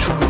true 0.00 0.29